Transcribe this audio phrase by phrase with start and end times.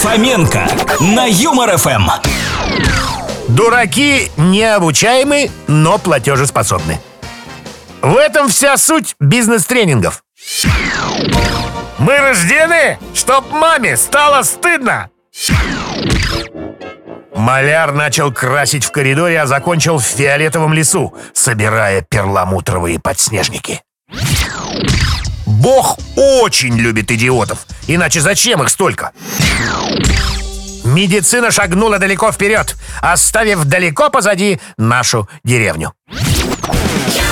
[0.00, 0.66] Фоменко
[1.00, 2.08] на Юмор ФМ.
[3.48, 6.98] Дураки необучаемы, но платежеспособны.
[8.00, 10.22] В этом вся суть бизнес-тренингов.
[11.98, 15.10] Мы рождены, чтоб маме стало стыдно.
[17.34, 23.82] Маляр начал красить в коридоре, а закончил в фиолетовом лесу, собирая перламутровые подснежники.
[25.44, 29.12] Бог очень любит идиотов, иначе зачем их столько?
[31.00, 35.92] Медицина шагнула далеко вперед, оставив далеко позади нашу деревню.
[36.10, 37.29] Yeah!